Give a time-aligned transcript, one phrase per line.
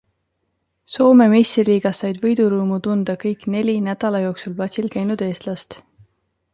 [0.93, 5.83] Soome meistriliigas said võidurõõmu tunda kõik neli nädala jooksul platsil käinud eestlast.